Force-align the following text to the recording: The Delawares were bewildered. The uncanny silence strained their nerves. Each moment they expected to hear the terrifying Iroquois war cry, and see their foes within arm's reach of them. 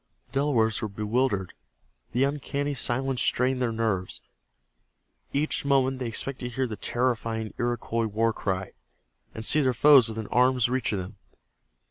The 0.29 0.39
Delawares 0.39 0.81
were 0.81 0.87
bewildered. 0.87 1.53
The 2.11 2.23
uncanny 2.23 2.73
silence 2.73 3.21
strained 3.21 3.61
their 3.61 3.71
nerves. 3.71 4.19
Each 5.31 5.63
moment 5.63 5.99
they 5.99 6.07
expected 6.07 6.49
to 6.49 6.55
hear 6.55 6.65
the 6.65 6.75
terrifying 6.75 7.53
Iroquois 7.59 8.07
war 8.07 8.33
cry, 8.33 8.71
and 9.35 9.45
see 9.45 9.61
their 9.61 9.75
foes 9.75 10.09
within 10.09 10.25
arm's 10.29 10.67
reach 10.67 10.91
of 10.91 10.97
them. 10.97 11.17